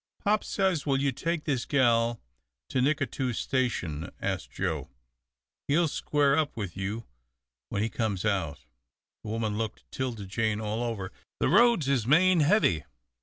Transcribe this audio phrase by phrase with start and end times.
[0.23, 2.19] "Pop says will you take this gal
[2.69, 4.89] to Nicatoos station?" asked Joe.
[5.67, 7.05] "He'll square up with you
[7.69, 8.61] when he comes out."
[9.23, 11.11] The woman looked 'Tilda Jane all over.
[11.39, 12.83] "The roads is main heavy."